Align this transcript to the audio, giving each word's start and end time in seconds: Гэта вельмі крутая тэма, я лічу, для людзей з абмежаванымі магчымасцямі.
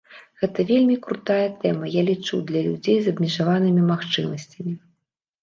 Гэта 0.43 0.63
вельмі 0.69 0.95
крутая 1.05 1.45
тэма, 1.63 1.85
я 1.99 2.05
лічу, 2.07 2.39
для 2.49 2.61
людзей 2.69 2.97
з 3.01 3.13
абмежаванымі 3.17 3.87
магчымасцямі. 3.93 4.73